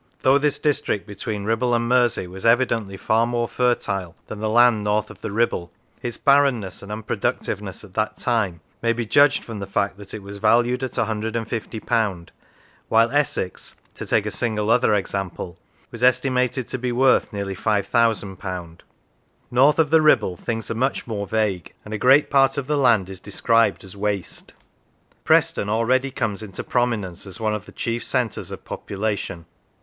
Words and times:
Though 0.21 0.39
this 0.39 0.57
district 0.57 1.05
between 1.05 1.45
Kibble 1.45 1.75
and 1.75 1.87
Mersey 1.87 2.25
was 2.25 2.43
evidently 2.43 2.97
far 2.97 3.27
more 3.27 3.47
fertile 3.47 4.15
than 4.25 4.39
the 4.39 4.49
land 4.49 4.83
north 4.83 5.11
of 5.11 5.21
the 5.21 5.29
Kibble, 5.29 5.69
its 6.01 6.17
barrenness 6.17 6.81
and 6.81 6.91
unproductiveness 6.91 7.83
at 7.83 7.93
that 7.93 8.17
time 8.17 8.61
may 8.81 8.93
be 8.93 9.05
judged 9.05 9.45
from 9.45 9.59
the 9.59 9.67
fact 9.67 9.97
that 9.97 10.15
it 10.15 10.23
was 10.23 10.37
valued 10.39 10.83
at 10.83 10.97
150, 10.97 11.81
while 12.89 13.11
Essex, 13.11 13.75
to 13.93 14.03
take 14.07 14.25
a 14.25 14.31
single 14.31 14.71
other 14.71 14.95
example, 14.95 15.59
was 15.91 16.01
estimated 16.01 16.67
to 16.69 16.79
be 16.79 16.91
worth 16.91 17.31
nearly 17.31 17.55
^5,000. 17.55 18.79
North 19.51 19.77
of 19.77 19.91
the 19.91 19.99
Kibble 20.03 20.35
things 20.35 20.71
are 20.71 20.73
much 20.73 21.05
more 21.05 21.27
vague, 21.27 21.73
and 21.85 21.93
a 21.93 21.99
great 21.99 22.31
part 22.31 22.57
of 22.57 22.65
the 22.65 22.75
land 22.75 23.07
is 23.07 23.19
described 23.19 23.83
as" 23.83 23.95
waste." 23.95 24.55
Preston 25.23 25.69
already 25.69 26.09
comes 26.09 26.41
into 26.41 26.63
prominence 26.63 27.27
as 27.27 27.39
one 27.39 27.53
of 27.53 27.67
the 27.67 27.71
chief 27.71 28.03
centres 28.03 28.49
of 28.49 28.65
population. 28.65 29.45